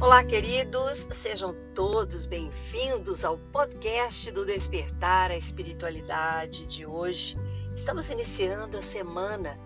Olá, 0.00 0.24
queridos, 0.24 1.06
sejam 1.12 1.54
todos 1.74 2.24
bem-vindos 2.24 3.22
ao 3.22 3.36
podcast 3.36 4.32
do 4.32 4.46
Despertar 4.46 5.30
a 5.30 5.36
Espiritualidade 5.36 6.64
de 6.66 6.86
hoje. 6.86 7.36
Estamos 7.76 8.08
iniciando 8.08 8.78
a 8.78 8.82
semana 8.82 9.60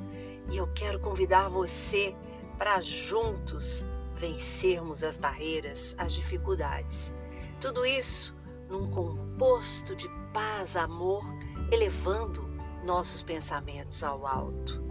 e 0.51 0.57
eu 0.57 0.67
quero 0.75 0.99
convidar 0.99 1.49
você 1.49 2.17
para 2.59 2.81
juntos 2.81 3.87
vencermos 4.17 5.05
as 5.05 5.17
barreiras, 5.17 5.95
as 5.99 6.13
dificuldades. 6.13 7.15
Tudo 7.61 7.87
isso 7.87 8.35
num 8.69 8.91
composto 8.91 9.95
de 9.95 10.09
paz, 10.33 10.75
amor, 10.75 11.25
elevando 11.71 12.43
nossos 12.85 13.23
pensamentos 13.23 14.03
ao 14.03 14.27
alto 14.27 14.84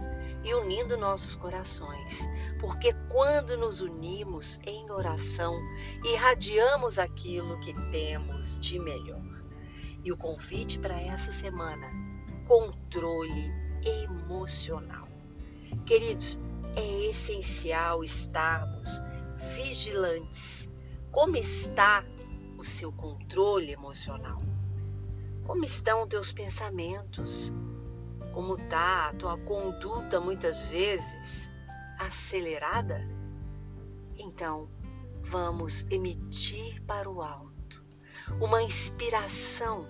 e 0.44 0.54
unindo 0.54 0.96
nossos 0.96 1.34
corações, 1.34 2.28
porque 2.60 2.92
quando 3.08 3.56
nos 3.56 3.80
unimos 3.80 4.60
em 4.66 4.90
oração, 4.90 5.58
irradiamos 6.04 6.98
aquilo 6.98 7.58
que 7.60 7.72
temos 7.90 8.58
de 8.60 8.78
melhor. 8.78 9.42
E 10.04 10.12
o 10.12 10.16
convite 10.16 10.78
para 10.78 11.00
essa 11.00 11.32
semana: 11.32 11.90
controle 12.46 13.52
emocional. 13.82 15.08
Queridos, 15.86 16.38
é 16.76 17.06
essencial 17.08 18.04
estarmos 18.04 19.00
vigilantes. 19.54 20.70
Como 21.10 21.36
está 21.36 22.04
o 22.58 22.64
seu 22.64 22.92
controle 22.92 23.72
emocional? 23.72 24.42
Como 25.46 25.64
estão 25.64 26.06
teus 26.06 26.32
pensamentos? 26.32 27.54
Como 28.32 28.56
está 28.56 29.08
a 29.08 29.12
tua 29.12 29.38
conduta 29.38 30.20
muitas 30.20 30.70
vezes 30.70 31.50
acelerada, 31.98 33.00
então 34.16 34.68
vamos 35.22 35.86
emitir 35.90 36.82
para 36.82 37.08
o 37.10 37.22
alto 37.22 37.84
uma 38.40 38.62
inspiração, 38.62 39.86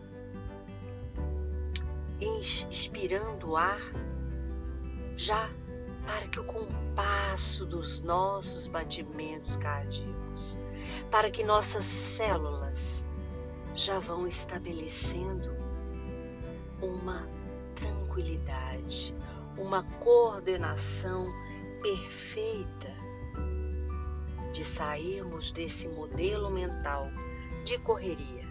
inspirando 2.20 3.50
o 3.50 3.56
ar 3.56 3.80
já 5.16 5.48
para 6.06 6.26
que 6.28 6.40
o 6.40 6.44
compasso 6.44 7.64
dos 7.64 8.00
nossos 8.00 8.66
batimentos 8.66 9.56
cardíacos, 9.56 10.58
para 11.10 11.30
que 11.30 11.42
nossas 11.42 11.84
células 11.84 13.06
já 13.74 13.98
vão 13.98 14.26
estabelecendo 14.26 15.56
uma 16.82 17.28
tranquilidade, 18.14 19.12
uma 19.58 19.82
coordenação 19.98 21.26
perfeita 21.82 22.94
de 24.52 24.64
sairmos 24.64 25.50
desse 25.50 25.88
modelo 25.88 26.48
mental 26.48 27.10
de 27.64 27.76
correria, 27.78 28.46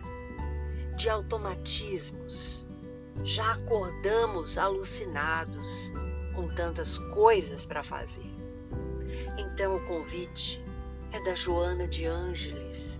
de 0.97 1.09
automatismos. 1.09 2.67
Já 3.23 3.53
acordamos 3.53 4.57
alucinados 4.57 5.93
com 6.35 6.49
tantas 6.49 6.97
coisas 6.97 7.65
para 7.65 7.83
fazer. 7.83 8.29
Então 9.37 9.77
o 9.77 9.87
convite 9.87 10.61
é 11.13 11.23
da 11.23 11.35
Joana 11.35 11.87
de 11.87 12.05
Ângeles, 12.05 12.99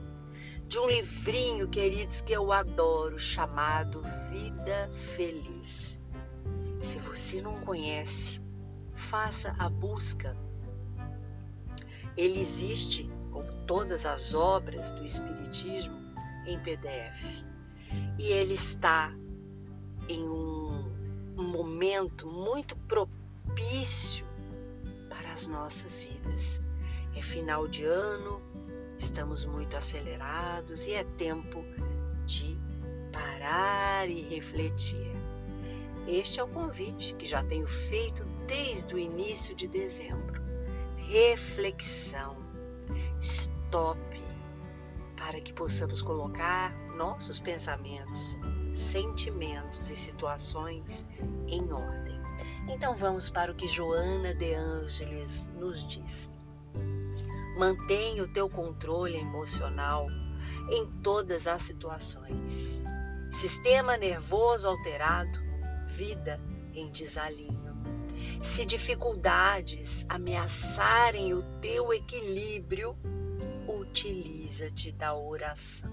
de 0.67 0.79
um 0.79 0.87
livrinho, 0.87 1.67
queridos, 1.67 2.21
que 2.21 2.31
eu 2.31 2.51
adoro, 2.51 3.19
chamado 3.19 4.01
Vida 4.31 4.89
Feliz. 4.91 5.52
Se 7.33 7.41
não 7.41 7.59
conhece, 7.61 8.39
faça 8.93 9.55
a 9.57 9.67
busca. 9.67 10.37
Ele 12.15 12.39
existe, 12.39 13.09
como 13.31 13.51
todas 13.65 14.05
as 14.05 14.35
obras 14.35 14.91
do 14.91 15.03
Espiritismo, 15.03 15.95
em 16.45 16.59
PDF. 16.59 17.43
E 18.19 18.27
ele 18.27 18.53
está 18.53 19.11
em 20.07 20.29
um, 20.29 20.93
um 21.35 21.43
momento 21.45 22.27
muito 22.27 22.77
propício 22.81 24.27
para 25.09 25.33
as 25.33 25.47
nossas 25.47 26.01
vidas. 26.01 26.61
É 27.15 27.21
final 27.23 27.67
de 27.67 27.83
ano, 27.83 28.39
estamos 28.99 29.43
muito 29.43 29.75
acelerados 29.75 30.85
e 30.85 30.91
é 30.91 31.03
tempo 31.03 31.65
de 32.27 32.55
parar 33.11 34.07
e 34.07 34.21
refletir. 34.21 35.22
Este 36.07 36.39
é 36.39 36.43
o 36.43 36.47
convite 36.47 37.13
que 37.15 37.25
já 37.25 37.41
tenho 37.43 37.67
feito 37.67 38.25
desde 38.45 38.93
o 38.93 38.99
início 38.99 39.55
de 39.55 39.67
dezembro. 39.67 40.41
Reflexão. 40.97 42.35
Stop 43.21 43.99
para 45.15 45.39
que 45.39 45.53
possamos 45.53 46.01
colocar 46.01 46.73
nossos 46.97 47.39
pensamentos, 47.39 48.37
sentimentos 48.73 49.89
e 49.89 49.95
situações 49.95 51.05
em 51.47 51.71
ordem. 51.71 52.19
Então 52.67 52.93
vamos 52.93 53.29
para 53.29 53.51
o 53.51 53.55
que 53.55 53.67
Joana 53.67 54.33
de 54.35 54.53
Ângeles 54.53 55.49
nos 55.55 55.87
diz. 55.87 56.31
Mantenha 57.57 58.23
o 58.23 58.27
teu 58.27 58.49
controle 58.49 59.15
emocional 59.15 60.07
em 60.69 60.85
todas 61.01 61.47
as 61.47 61.61
situações. 61.61 62.83
Sistema 63.31 63.95
nervoso 63.95 64.67
alterado 64.67 65.42
vida 65.97 66.39
em 66.73 66.91
desalinho. 66.91 67.73
Se 68.41 68.65
dificuldades 68.65 70.05
ameaçarem 70.09 71.33
o 71.33 71.43
teu 71.59 71.93
equilíbrio, 71.93 72.97
utiliza-te 73.67 74.91
da 74.91 75.15
oração. 75.15 75.91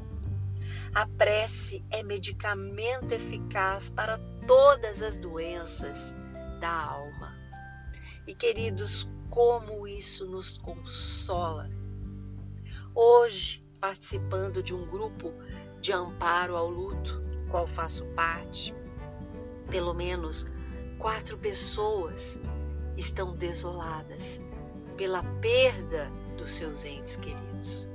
A 0.95 1.07
prece 1.07 1.85
é 1.91 2.03
medicamento 2.03 3.13
eficaz 3.13 3.91
para 3.91 4.19
todas 4.47 5.03
as 5.03 5.17
doenças 5.17 6.15
da 6.61 6.71
alma. 6.71 7.35
E 8.27 8.35
queridos, 8.35 9.09
como 9.29 9.87
isso 9.87 10.27
nos 10.27 10.59
consola. 10.59 11.71
Hoje, 12.95 13.65
participando 13.81 14.63
de 14.63 14.75
um 14.75 14.85
grupo 14.87 15.33
de 15.81 15.93
amparo 15.93 16.57
ao 16.57 16.69
luto, 16.69 17.21
qual 17.51 17.67
faço 17.67 18.05
parte, 18.15 18.75
pelo 19.71 19.95
menos 19.95 20.47
quatro 20.99 21.39
pessoas 21.39 22.39
estão 22.97 23.35
desoladas 23.37 24.41
pela 24.97 25.23
perda 25.41 26.11
dos 26.37 26.53
seus 26.53 26.85
entes 26.85 27.17
queridos. 27.17 27.89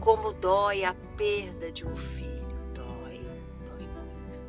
Como 0.00 0.32
dói 0.32 0.84
a 0.84 0.94
perda 1.16 1.70
de 1.72 1.86
um 1.86 1.94
filho, 1.94 2.56
dói, 2.74 3.20
dói 3.66 3.86
muito. 3.86 4.40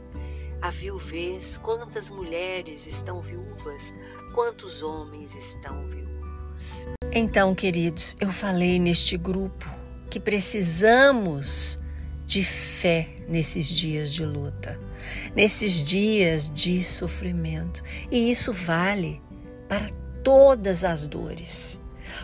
A 0.62 0.70
viuvez, 0.70 1.58
quantas 1.58 2.10
mulheres 2.10 2.86
estão 2.88 3.20
viúvas, 3.20 3.94
quantos 4.34 4.84
homens 4.84 5.36
estão 5.36 5.86
viúvos. 5.88 6.88
Então, 7.12 7.56
queridos, 7.56 8.16
eu 8.20 8.32
falei 8.32 8.80
neste 8.80 9.18
grupo 9.18 9.66
que 10.10 10.20
precisamos 10.20 11.80
de 12.26 12.44
fé 12.44 13.19
nesses 13.30 13.68
dias 13.68 14.12
de 14.12 14.26
luta, 14.26 14.78
nesses 15.36 15.84
dias 15.84 16.52
de 16.52 16.84
sofrimento. 16.84 17.84
E 18.12 18.32
isso 18.32 18.52
vale 18.52 19.22
para 19.68 19.90
todas 20.24 20.84
as 20.84 21.06
dores, 21.06 21.80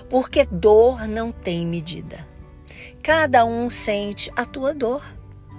porque 0.10 0.46
dor 0.46 1.08
não 1.08 1.32
tem 1.32 1.66
medida. 1.66 2.28
Cada 3.04 3.46
um 3.46 3.70
sente 3.70 4.32
a 4.36 4.44
tua 4.46 4.74
dor 4.74 5.04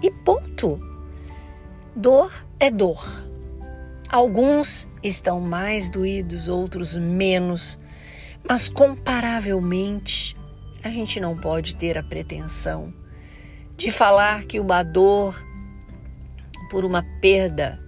e 0.03 0.11
ponto. 0.11 0.81
Dor 1.95 2.45
é 2.59 2.71
dor. 2.71 3.25
Alguns 4.09 4.89
estão 5.03 5.41
mais 5.41 5.89
doídos, 5.89 6.49
outros 6.49 6.97
menos, 6.97 7.79
mas 8.49 8.69
comparavelmente 8.69 10.37
a 10.83 10.89
gente 10.89 11.19
não 11.19 11.37
pode 11.37 11.77
ter 11.77 11.99
a 11.99 12.03
pretensão 12.03 12.93
de 13.77 13.91
falar 13.91 14.45
que 14.45 14.59
uma 14.59 14.83
dor 14.83 15.45
por 16.71 16.85
uma 16.85 17.05
perda, 17.21 17.79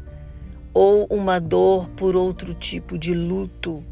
ou 0.73 1.07
uma 1.07 1.41
dor 1.41 1.89
por 1.91 2.15
outro 2.15 2.55
tipo 2.55 2.99
de 2.99 3.15
luto, 3.15 3.83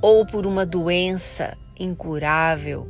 ou 0.00 0.26
por 0.26 0.46
uma 0.46 0.64
doença 0.64 1.56
incurável, 1.78 2.88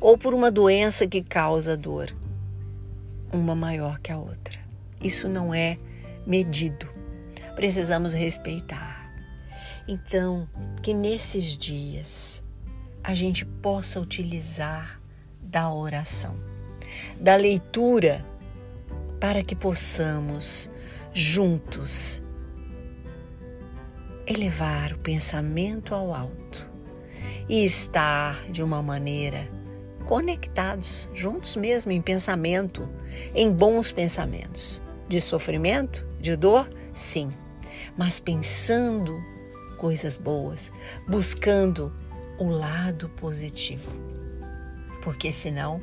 ou 0.00 0.16
por 0.16 0.32
uma 0.32 0.50
doença 0.50 1.06
que 1.06 1.22
causa 1.22 1.76
dor, 1.76 2.14
uma 3.32 3.54
maior 3.54 3.98
que 3.98 4.12
a 4.12 4.18
outra. 4.18 4.58
Isso 5.02 5.28
não 5.28 5.52
é 5.52 5.78
medido. 6.26 6.88
Precisamos 7.54 8.12
respeitar. 8.12 9.12
Então, 9.86 10.48
que 10.82 10.94
nesses 10.94 11.56
dias 11.56 12.42
a 13.02 13.14
gente 13.14 13.44
possa 13.44 14.00
utilizar 14.00 15.00
da 15.42 15.72
oração 15.72 16.47
da 17.18 17.36
leitura, 17.36 18.24
para 19.20 19.42
que 19.42 19.56
possamos 19.56 20.70
juntos 21.12 22.22
elevar 24.26 24.92
o 24.92 24.98
pensamento 24.98 25.94
ao 25.94 26.14
alto 26.14 26.68
e 27.48 27.64
estar 27.64 28.44
de 28.50 28.62
uma 28.62 28.82
maneira 28.82 29.48
conectados, 30.04 31.08
juntos 31.12 31.56
mesmo 31.56 31.92
em 31.92 32.00
pensamento, 32.00 32.88
em 33.34 33.52
bons 33.52 33.92
pensamentos. 33.92 34.80
De 35.08 35.20
sofrimento, 35.20 36.06
de 36.20 36.36
dor, 36.36 36.68
sim, 36.94 37.30
mas 37.96 38.20
pensando 38.20 39.18
coisas 39.78 40.18
boas, 40.18 40.70
buscando 41.06 41.92
o 42.38 42.48
lado 42.48 43.08
positivo. 43.10 43.90
Porque 45.02 45.32
senão 45.32 45.80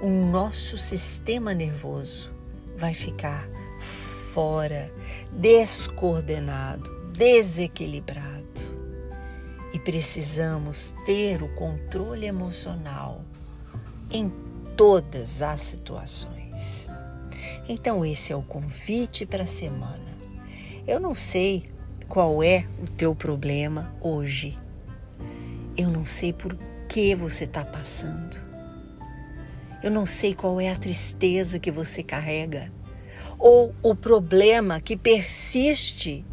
o 0.00 0.08
nosso 0.08 0.78
sistema 0.78 1.52
nervoso 1.52 2.30
vai 2.76 2.94
ficar 2.94 3.48
fora, 4.32 4.92
descoordenado, 5.32 6.88
desequilibrado. 7.12 8.38
E 9.72 9.78
precisamos 9.78 10.94
ter 11.04 11.42
o 11.42 11.48
controle 11.54 12.26
emocional 12.26 13.22
em 14.10 14.32
todas 14.76 15.42
as 15.42 15.60
situações. 15.60 16.86
Então, 17.68 18.04
esse 18.04 18.32
é 18.32 18.36
o 18.36 18.42
convite 18.42 19.26
para 19.26 19.42
a 19.42 19.46
semana. 19.46 20.16
Eu 20.86 20.98
não 21.00 21.14
sei 21.14 21.64
qual 22.08 22.42
é 22.42 22.66
o 22.82 22.86
teu 22.86 23.14
problema 23.14 23.92
hoje. 24.00 24.56
Eu 25.76 25.90
não 25.90 26.06
sei 26.06 26.32
por 26.32 26.56
que 26.88 27.14
você 27.14 27.44
está 27.44 27.64
passando. 27.64 28.47
Eu 29.82 29.90
não 29.90 30.06
sei 30.06 30.34
qual 30.34 30.60
é 30.60 30.70
a 30.70 30.76
tristeza 30.76 31.58
que 31.58 31.70
você 31.70 32.02
carrega 32.02 32.72
ou 33.38 33.72
o 33.82 33.94
problema 33.94 34.80
que 34.80 34.96
persiste 34.96 36.24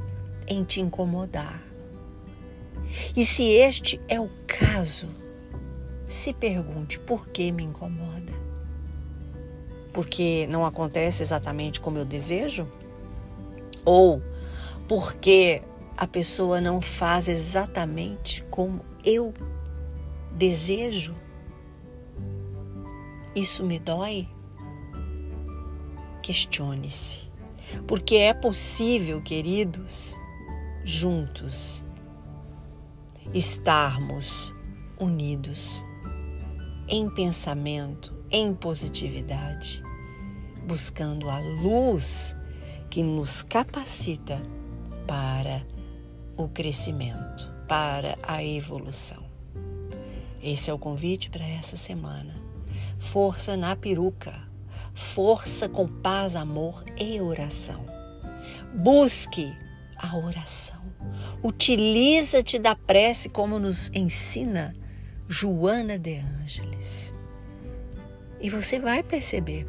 em 0.47 0.63
te 0.63 0.81
incomodar. 0.81 1.61
E 3.15 3.25
se 3.25 3.43
este 3.43 4.01
é 4.07 4.19
o 4.19 4.29
caso, 4.47 5.07
se 6.07 6.33
pergunte 6.33 6.99
por 6.99 7.27
que 7.27 7.51
me 7.51 7.63
incomoda. 7.63 8.33
Porque 9.93 10.47
não 10.47 10.65
acontece 10.65 11.21
exatamente 11.21 11.79
como 11.79 11.97
eu 11.97 12.05
desejo? 12.05 12.67
Ou 13.83 14.21
porque 14.87 15.61
a 15.95 16.07
pessoa 16.07 16.59
não 16.59 16.81
faz 16.81 17.27
exatamente 17.27 18.43
como 18.49 18.81
eu 19.03 19.33
desejo? 20.31 21.15
Isso 23.35 23.63
me 23.63 23.79
dói? 23.79 24.27
Questione-se. 26.23 27.25
Porque 27.87 28.15
é 28.15 28.33
possível, 28.33 29.21
queridos, 29.21 30.15
juntos 30.83 31.83
estarmos 33.33 34.53
unidos 34.99 35.83
em 36.87 37.09
pensamento, 37.09 38.13
em 38.31 38.53
positividade, 38.53 39.83
buscando 40.65 41.29
a 41.29 41.39
luz 41.39 42.35
que 42.89 43.03
nos 43.03 43.43
capacita 43.43 44.41
para 45.07 45.65
o 46.37 46.47
crescimento, 46.47 47.51
para 47.67 48.15
a 48.23 48.43
evolução. 48.43 49.25
Esse 50.41 50.69
é 50.69 50.73
o 50.73 50.79
convite 50.79 51.29
para 51.29 51.45
essa 51.45 51.75
semana. 51.75 52.44
Força 52.99 53.55
na 53.55 53.75
peruca, 53.75 54.33
força 54.93 55.69
com 55.69 55.87
paz, 55.87 56.35
amor 56.35 56.83
e 56.97 57.19
oração. 57.21 57.85
Busque 58.73 59.53
a 59.97 60.17
oração. 60.17 60.81
Utiliza-te 61.43 62.59
da 62.59 62.75
prece 62.75 63.29
como 63.29 63.59
nos 63.59 63.91
ensina 63.93 64.75
Joana 65.27 65.97
de 65.97 66.17
Ângeles. 66.17 67.13
E 68.41 68.49
você 68.49 68.79
vai 68.79 69.01
perceber 69.01 69.67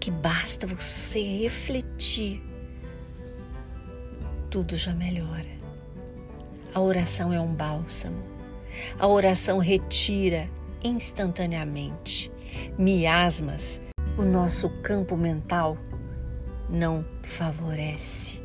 que 0.00 0.10
basta 0.10 0.66
você 0.66 1.20
refletir, 1.42 2.42
tudo 4.50 4.76
já 4.76 4.94
melhora. 4.94 5.58
A 6.74 6.80
oração 6.80 7.32
é 7.32 7.40
um 7.40 7.52
bálsamo. 7.54 8.22
A 8.98 9.06
oração 9.06 9.58
retira 9.58 10.48
instantaneamente 10.82 12.30
miasmas. 12.78 13.80
O 14.16 14.22
nosso 14.24 14.68
campo 14.82 15.16
mental 15.16 15.78
não 16.68 17.04
favorece 17.22 18.40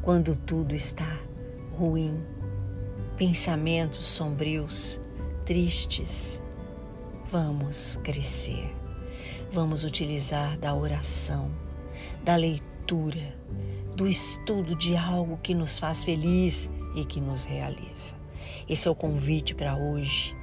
quando 0.00 0.34
tudo 0.34 0.74
está 0.74 1.18
ruim. 1.76 2.20
Pensamentos 3.16 4.04
sombrios 4.04 5.00
tristes, 5.44 6.40
vamos 7.30 8.00
crescer. 8.02 8.74
Vamos 9.52 9.84
utilizar 9.84 10.56
da 10.58 10.74
oração, 10.74 11.50
da 12.24 12.36
leitura, 12.36 13.36
do 13.94 14.06
estudo 14.08 14.74
de 14.74 14.96
algo 14.96 15.36
que 15.42 15.54
nos 15.54 15.78
faz 15.78 16.02
feliz 16.04 16.70
e 16.96 17.04
que 17.04 17.20
nos 17.20 17.44
realiza. 17.44 18.14
Esse 18.66 18.88
é 18.88 18.90
o 18.90 18.94
convite 18.94 19.54
para 19.54 19.76
hoje. 19.76 20.34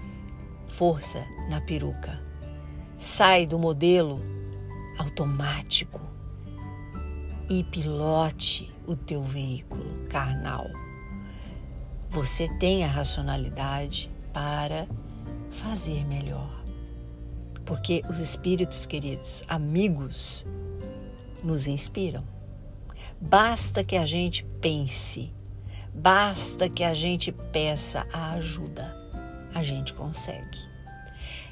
Força 0.79 1.27
na 1.49 1.59
peruca. 1.59 2.17
Sai 2.97 3.45
do 3.45 3.59
modelo 3.59 4.17
automático 4.97 5.99
e 7.49 7.65
pilote 7.65 8.73
o 8.87 8.95
teu 8.95 9.21
veículo 9.21 10.07
carnal. 10.07 10.67
Você 12.09 12.47
tem 12.59 12.85
a 12.85 12.87
racionalidade, 12.87 14.09
para 14.31 14.87
fazer 15.51 16.05
melhor. 16.05 16.63
Porque 17.65 18.01
os 18.09 18.21
espíritos 18.21 18.85
queridos, 18.85 19.43
amigos, 19.49 20.47
nos 21.43 21.67
inspiram. 21.67 22.23
Basta 23.19 23.83
que 23.83 23.97
a 23.97 24.05
gente 24.05 24.45
pense, 24.61 25.33
basta 25.93 26.69
que 26.69 26.85
a 26.85 26.93
gente 26.93 27.33
peça 27.33 28.07
a 28.13 28.31
ajuda, 28.31 29.08
a 29.53 29.63
gente 29.63 29.93
consegue. 29.93 30.69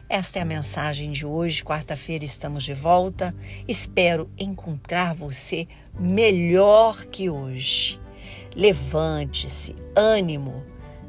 Esta 0.10 0.40
é 0.40 0.42
a 0.42 0.46
mensagem 0.46 1.12
de 1.12 1.26
hoje. 1.26 1.64
Quarta-feira 1.64 2.24
estamos 2.24 2.64
de 2.64 2.74
volta. 2.74 3.36
Espero 3.68 4.30
encontrar 4.38 5.14
você 5.14 5.68
melhor 6.00 7.06
que 7.06 7.30
hoje. 7.30 8.00
Levante-se, 8.56 9.76
ânimo, 9.96 10.64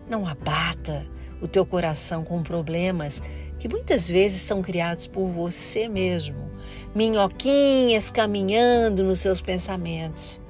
não 0.09 0.27
abata 0.27 1.07
o 1.41 1.47
teu 1.47 1.65
coração 1.65 2.25
com 2.25 2.43
problemas 2.43 3.23
que 3.59 3.69
muitas 3.69 4.09
vezes 4.09 4.43
são 4.43 4.63
criados 4.63 5.07
por 5.07 5.29
você 5.29 5.89
mesmo, 5.89 6.49
minhoquinhas 6.95 8.11
caminhando 8.11 9.03
nos 9.03 9.21
seus 9.21 9.41
pensamentos. 9.41 10.41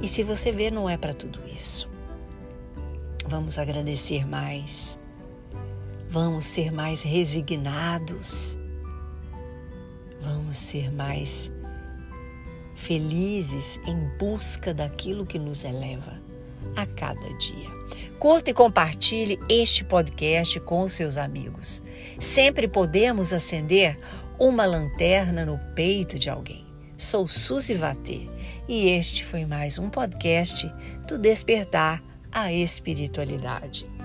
E 0.00 0.08
se 0.08 0.22
você 0.22 0.52
ver, 0.52 0.70
não 0.70 0.88
é 0.88 0.96
para 0.96 1.14
tudo 1.14 1.40
isso. 1.52 1.88
Vamos 3.26 3.58
agradecer 3.58 4.26
mais. 4.26 4.98
Vamos 6.18 6.46
ser 6.46 6.72
mais 6.72 7.02
resignados. 7.02 8.56
Vamos 10.18 10.56
ser 10.56 10.90
mais 10.90 11.52
felizes 12.74 13.78
em 13.86 13.98
busca 14.18 14.72
daquilo 14.72 15.26
que 15.26 15.38
nos 15.38 15.62
eleva 15.62 16.14
a 16.74 16.86
cada 16.86 17.34
dia. 17.34 17.68
Curta 18.18 18.48
e 18.48 18.54
compartilhe 18.54 19.38
este 19.46 19.84
podcast 19.84 20.58
com 20.60 20.88
seus 20.88 21.18
amigos. 21.18 21.82
Sempre 22.18 22.66
podemos 22.66 23.30
acender 23.30 23.98
uma 24.38 24.64
lanterna 24.64 25.44
no 25.44 25.58
peito 25.74 26.18
de 26.18 26.30
alguém. 26.30 26.64
Sou 26.96 27.28
Suzy 27.28 27.74
Vatê 27.74 28.26
e 28.66 28.88
este 28.88 29.22
foi 29.22 29.44
mais 29.44 29.78
um 29.78 29.90
podcast 29.90 30.66
do 31.06 31.18
Despertar 31.18 32.02
a 32.32 32.50
Espiritualidade. 32.54 33.95